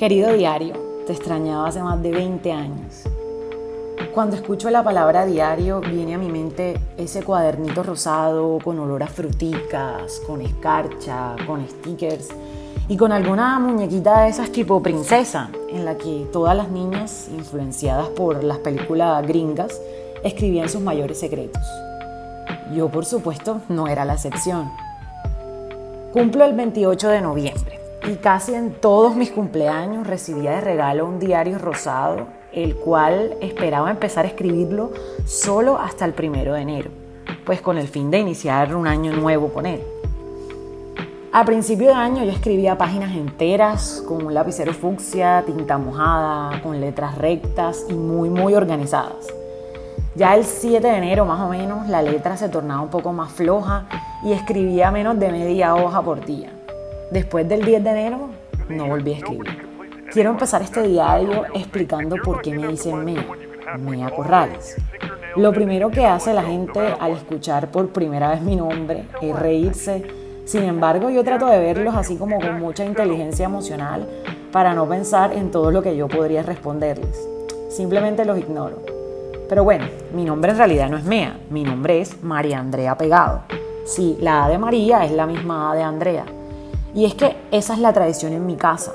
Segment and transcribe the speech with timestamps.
[0.00, 0.72] Querido diario,
[1.06, 3.02] te extrañaba hace más de 20 años.
[4.14, 9.08] Cuando escucho la palabra diario, viene a mi mente ese cuadernito rosado con olor a
[9.08, 12.30] fruticas, con escarcha, con stickers
[12.88, 18.08] y con alguna muñequita de esas tipo princesa, en la que todas las niñas, influenciadas
[18.08, 19.78] por las películas gringas,
[20.24, 21.62] escribían sus mayores secretos.
[22.74, 24.70] Yo, por supuesto, no era la excepción.
[26.14, 31.18] Cumplo el 28 de noviembre y casi en todos mis cumpleaños recibía de regalo un
[31.18, 34.92] diario rosado, el cual esperaba empezar a escribirlo
[35.26, 36.90] solo hasta el primero de enero,
[37.44, 39.82] pues con el fin de iniciar un año nuevo con él.
[41.32, 46.80] A principio de año yo escribía páginas enteras con un lapicero fucsia, tinta mojada, con
[46.80, 49.28] letras rectas y muy muy organizadas.
[50.16, 53.30] Ya el 7 de enero más o menos la letra se tornaba un poco más
[53.30, 53.86] floja
[54.24, 56.50] y escribía menos de media hoja por día.
[57.10, 58.30] Después del 10 de enero
[58.68, 59.68] no volví a escribir.
[60.12, 63.26] Quiero empezar este diario explicando por qué me dicen Mea,
[63.80, 64.76] Mea Corrales.
[65.34, 70.04] Lo primero que hace la gente al escuchar por primera vez mi nombre es reírse.
[70.44, 74.08] Sin embargo, yo trato de verlos así como con mucha inteligencia emocional
[74.52, 77.28] para no pensar en todo lo que yo podría responderles.
[77.70, 78.82] Simplemente los ignoro.
[79.48, 83.42] Pero bueno, mi nombre en realidad no es Mea, mi nombre es María Andrea Pegado.
[83.84, 86.24] Sí, la A de María es la misma A de Andrea.
[86.94, 88.92] Y es que esa es la tradición en mi casa,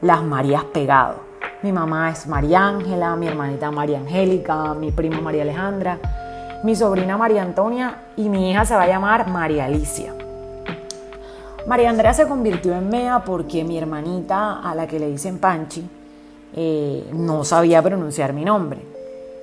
[0.00, 1.16] las Marías pegado.
[1.62, 5.98] Mi mamá es María Ángela, mi hermanita María Angélica, mi prima María Alejandra,
[6.62, 10.14] mi sobrina María Antonia y mi hija se va a llamar María Alicia.
[11.66, 15.88] María Andrea se convirtió en Mea porque mi hermanita, a la que le dicen Panchi,
[16.54, 18.80] eh, no sabía pronunciar mi nombre.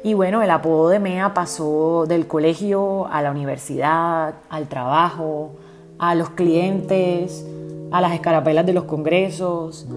[0.04, 5.52] Y bueno, el apodo de Mea pasó del colegio a la universidad, al trabajo,
[5.98, 7.46] a los clientes,
[7.92, 9.88] a las escarapelas de los congresos,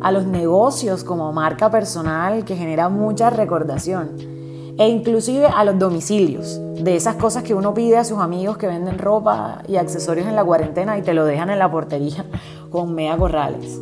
[0.00, 4.32] a los negocios como marca personal que genera mucha recordación
[4.78, 8.66] e inclusive a los domicilios, de esas cosas que uno pide a sus amigos que
[8.66, 12.24] venden ropa y accesorios en la cuarentena y te lo dejan en la portería
[12.70, 13.80] con mea corrales.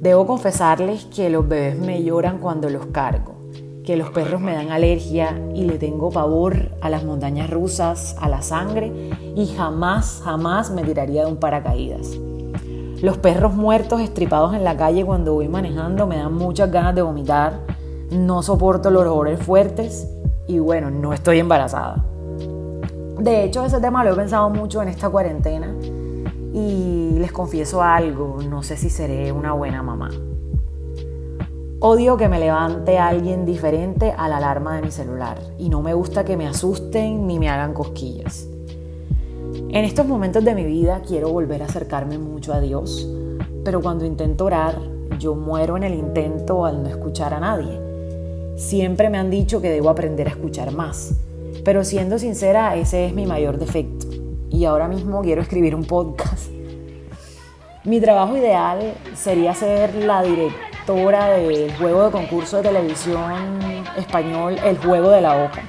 [0.00, 3.34] Debo confesarles que los bebés me lloran cuando los cargo,
[3.84, 8.28] que los perros me dan alergia y le tengo pavor a las montañas rusas, a
[8.28, 12.16] la sangre y jamás, jamás me tiraría de un paracaídas.
[13.02, 17.00] Los perros muertos estripados en la calle cuando voy manejando me dan muchas ganas de
[17.00, 17.60] vomitar.
[18.10, 20.06] No soporto los olores fuertes
[20.46, 22.04] y bueno, no estoy embarazada.
[23.18, 25.74] De hecho, ese tema lo he pensado mucho en esta cuarentena
[26.52, 30.10] y les confieso algo, no sé si seré una buena mamá.
[31.80, 35.94] Odio que me levante alguien diferente a la alarma de mi celular y no me
[35.94, 38.49] gusta que me asusten ni me hagan cosquillas.
[39.72, 43.08] En estos momentos de mi vida quiero volver a acercarme mucho a Dios,
[43.64, 44.76] pero cuando intento orar,
[45.20, 47.80] yo muero en el intento al no escuchar a nadie.
[48.56, 51.14] Siempre me han dicho que debo aprender a escuchar más,
[51.64, 54.08] pero siendo sincera, ese es mi mayor defecto.
[54.50, 56.50] Y ahora mismo quiero escribir un podcast.
[57.84, 63.60] Mi trabajo ideal sería ser la directora del juego de concurso de televisión
[63.96, 65.62] español El Juego de la Oca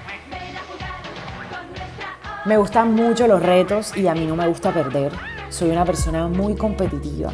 [2.45, 5.11] me gustan mucho los retos y a mí no me gusta perder.
[5.49, 7.31] Soy una persona muy competitiva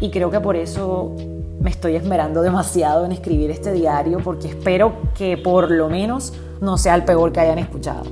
[0.00, 1.14] y creo que por eso
[1.60, 6.76] me estoy esmerando demasiado en escribir este diario porque espero que por lo menos no
[6.76, 8.04] sea el peor que hayan escuchado.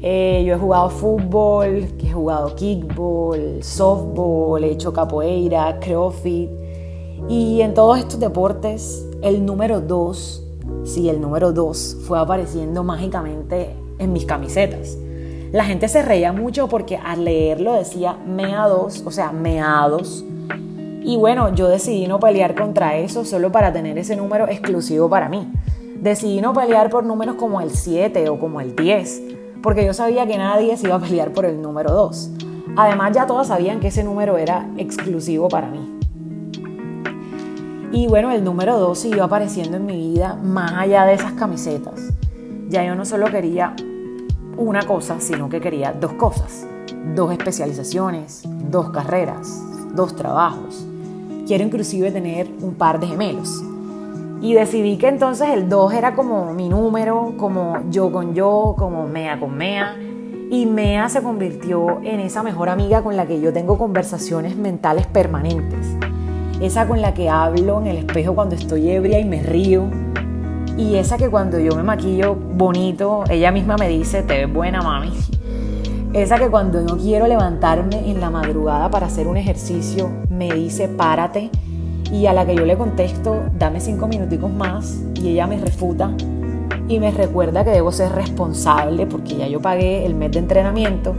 [0.00, 6.50] Eh, yo he jugado fútbol, he jugado kickball, softball, he hecho capoeira, crossfit
[7.28, 10.42] y en todos estos deportes el número 2,
[10.84, 14.96] sí, el número 2 fue apareciendo mágicamente en mis camisetas.
[15.52, 20.24] La gente se reía mucho porque al leerlo decía MEA2, o sea, MEA2.
[21.04, 25.28] Y bueno, yo decidí no pelear contra eso solo para tener ese número exclusivo para
[25.28, 25.46] mí.
[26.00, 29.22] Decidí no pelear por números como el 7 o como el 10,
[29.62, 32.30] porque yo sabía que nadie se iba a pelear por el número 2.
[32.76, 35.98] Además ya todos sabían que ese número era exclusivo para mí.
[37.92, 42.12] Y bueno, el número 2 siguió apareciendo en mi vida más allá de esas camisetas.
[42.68, 43.74] Ya yo no solo quería
[44.56, 46.66] una cosa, sino que quería dos cosas,
[47.14, 49.62] dos especializaciones, dos carreras,
[49.94, 50.86] dos trabajos.
[51.46, 53.62] Quiero inclusive tener un par de gemelos.
[54.40, 59.06] Y decidí que entonces el 2 era como mi número, como yo con yo, como
[59.06, 59.96] mea con mea.
[60.50, 65.06] Y mea se convirtió en esa mejor amiga con la que yo tengo conversaciones mentales
[65.06, 65.96] permanentes.
[66.60, 69.84] Esa con la que hablo en el espejo cuando estoy ebria y me río
[70.76, 74.82] y esa que cuando yo me maquillo bonito, ella misma me dice, te ves buena
[74.82, 75.12] mami.
[76.12, 80.88] Esa que cuando no quiero levantarme en la madrugada para hacer un ejercicio, me dice,
[80.88, 81.50] párate.
[82.12, 86.12] Y a la que yo le contesto, dame cinco minuticos más, y ella me refuta
[86.88, 91.14] y me recuerda que debo ser responsable porque ya yo pagué el mes de entrenamiento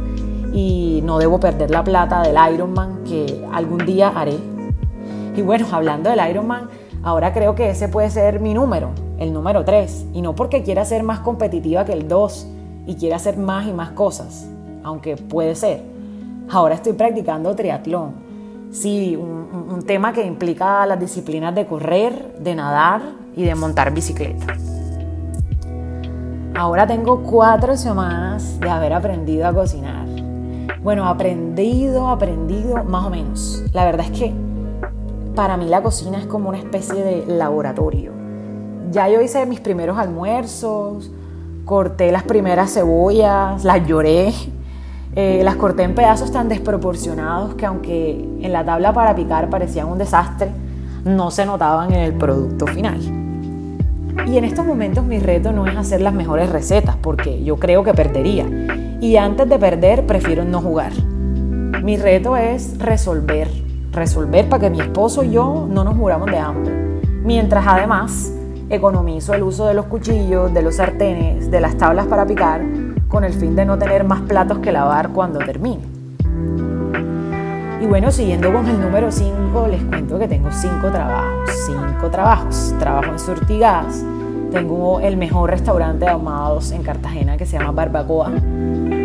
[0.54, 4.38] y no debo perder la plata del Ironman que algún día haré.
[5.36, 6.70] Y bueno, hablando del Ironman,
[7.04, 10.86] ahora creo que ese puede ser mi número, el número 3, y no porque quiera
[10.86, 12.48] ser más competitiva que el 2
[12.88, 14.48] y quiera hacer más y más cosas,
[14.84, 15.82] aunque puede ser.
[16.50, 18.14] Ahora estoy practicando triatlón.
[18.72, 23.02] Sí, un, un tema que implica las disciplinas de correr, de nadar
[23.36, 24.46] y de montar bicicleta.
[26.58, 30.06] Ahora tengo cuatro semanas de haber aprendido a cocinar.
[30.82, 33.64] Bueno, aprendido, aprendido, más o menos.
[33.74, 34.34] La verdad es que
[35.36, 38.14] para mí la cocina es como una especie de laboratorio.
[38.92, 41.12] Ya yo hice mis primeros almuerzos,
[41.66, 44.34] corté las primeras cebollas, las lloré,
[45.16, 48.12] eh, las corté en pedazos tan desproporcionados que aunque
[48.42, 50.52] en la tabla para picar parecían un desastre,
[51.04, 53.00] no se notaban en el producto final.
[54.28, 57.84] Y en estos momentos mi reto no es hacer las mejores recetas, porque yo creo
[57.84, 58.46] que perdería.
[59.00, 60.94] Y antes de perder, prefiero no jugar.
[61.84, 63.48] Mi reto es resolver,
[63.92, 66.74] resolver para que mi esposo y yo no nos muramos de hambre.
[67.24, 68.32] Mientras además
[68.70, 72.62] economizo el uso de los cuchillos, de los sartenes, de las tablas para picar,
[73.08, 75.84] con el fin de no tener más platos que lavar cuando termine.
[77.82, 81.50] Y bueno, siguiendo con el número 5, les cuento que tengo 5 trabajos.
[81.68, 82.74] 5 trabajos.
[82.80, 84.04] Trabajo en Surtigas,
[84.52, 88.32] tengo el mejor restaurante de ahumados en Cartagena que se llama Barbacoa.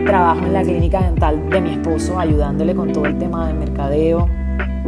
[0.06, 4.28] Trabajo en la clínica dental de mi esposo ayudándole con todo el tema de mercadeo.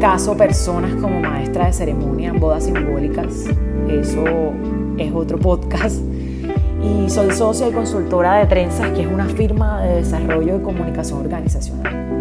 [0.00, 3.46] Caso personas como maestra de ceremonia bodas simbólicas.
[3.88, 4.24] Eso
[4.98, 6.02] es otro podcast.
[6.82, 11.20] Y soy socia y consultora de Trenzas, que es una firma de desarrollo y comunicación
[11.20, 12.12] organizacional.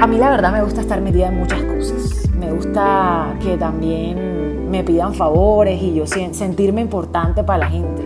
[0.00, 2.28] A mí la verdad me gusta estar metida en muchas cosas.
[2.38, 8.02] Me gusta que también me pidan favores y yo sentirme importante para la gente.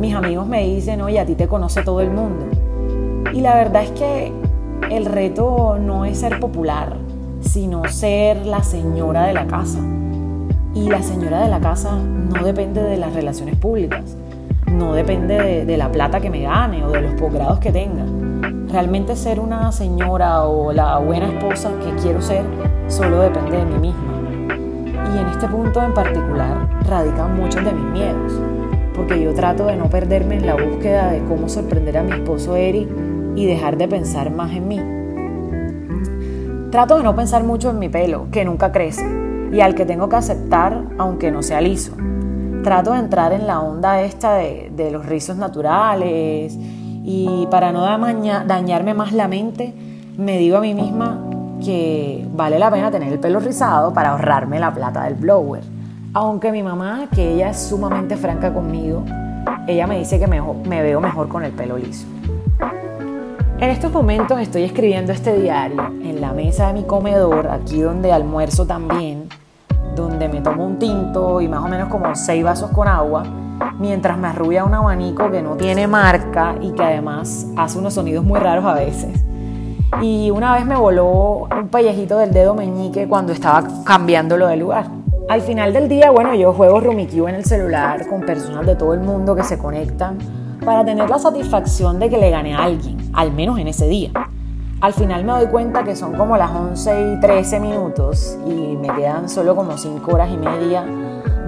[0.00, 2.46] Mis amigos me dicen, oye, a ti te conoce todo el mundo.
[3.32, 4.32] Y la verdad es que
[4.90, 6.96] el reto no es ser popular,
[7.44, 9.78] sino ser la señora de la casa.
[10.74, 14.16] Y la señora de la casa no depende de las relaciones públicas,
[14.72, 18.04] no depende de, la plata que me gane o de los posgrados que tenga.
[18.72, 22.44] Realmente ser una señora o la buena esposa que quiero ser
[22.88, 24.14] solo depende de mí misma.
[25.14, 28.32] Y en este punto en particular radican muchos de mis miedos,
[28.96, 32.56] porque yo trato de no perderme en la búsqueda de cómo sorprender a mi esposo
[32.56, 32.88] Eric
[33.36, 35.03] y dejar de pensar más en mí.
[36.74, 39.06] Trato de no pensar mucho en mi pelo, que nunca crece,
[39.52, 41.92] y al que tengo que aceptar aunque no sea liso.
[42.64, 46.58] Trato de entrar en la onda esta de, los rizos naturales
[47.04, 47.82] y para no
[48.44, 49.72] dañarme más la mente,
[50.18, 51.20] me digo a mí misma
[51.64, 55.62] que vale la pena tener el pelo rizado para ahorrarme la plata del blower.
[56.12, 59.04] Aunque mi mamá, que ella es sumamente franca conmigo,
[59.68, 62.04] ella me dice que me veo mejor con el pelo liso.
[63.60, 68.12] En estos momentos estoy escribiendo este diario en la mesa de mi comedor, aquí donde
[68.12, 69.28] almuerzo también,
[69.94, 73.22] donde me tomo un tinto y más o menos como seis vasos con agua,
[73.78, 78.24] mientras me arrulla un abanico que no tiene marca y que además hace unos sonidos
[78.24, 79.24] muy raros a veces
[80.02, 84.86] y una vez me voló un pellejito del dedo meñique cuando estaba cambiándolo de lugar.
[85.28, 88.92] Al final del día, bueno, yo juego Rummikub en el celular con personas de todo
[88.92, 90.18] el mundo que se conectan
[90.64, 94.10] para tener la satisfacción de que le gané a alguien, al menos en ese día.
[94.80, 98.88] Al final me doy cuenta que son como las 11 y 13 minutos y me
[98.88, 100.84] quedan solo como 5 horas y media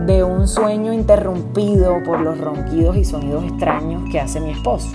[0.06, 4.88] de un sueño interrumpido por los ronquidos y sonidos extraños que hace mi esposo,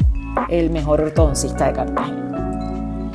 [0.49, 3.11] el mejor ortodoncista de Cartagena.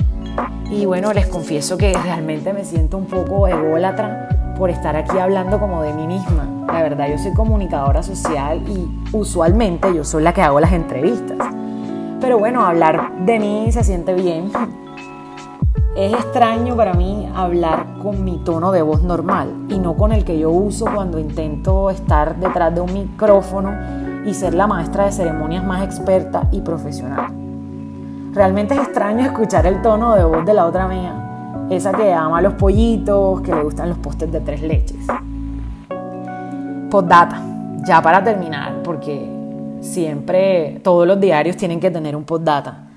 [0.70, 5.58] Y bueno, les confieso que realmente me siento un poco ególatra por estar aquí hablando
[5.60, 6.66] como de mí misma.
[6.66, 11.38] La verdad, yo soy comunicadora social y usualmente yo soy la que hago las entrevistas.
[12.20, 14.50] Pero bueno, hablar de mí se siente bien.
[15.96, 20.24] Es extraño para mí hablar con mi tono de voz normal y no con el
[20.24, 23.72] que yo uso cuando intento estar detrás de un micrófono
[24.26, 27.32] y ser la maestra de ceremonias más experta y profesional.
[28.32, 32.42] Realmente es extraño escuchar el tono de voz de la otra mía, esa que ama
[32.42, 35.06] los pollitos, que le gustan los postes de tres leches.
[36.90, 37.40] Postdata,
[37.86, 39.35] ya para terminar, porque
[39.86, 42.88] siempre todos los diarios tienen que tener un postdata.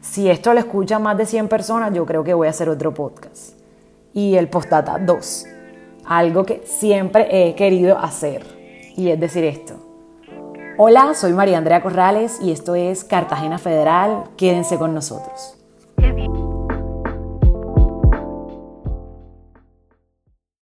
[0.00, 2.94] Si esto lo escuchan más de 100 personas, yo creo que voy a hacer otro
[2.94, 3.54] podcast.
[4.14, 5.46] Y el postdata 2,
[6.06, 8.42] algo que siempre he querido hacer,
[8.96, 9.74] y es decir esto.
[10.78, 14.24] Hola, soy María Andrea Corrales y esto es Cartagena Federal.
[14.36, 15.57] Quédense con nosotros.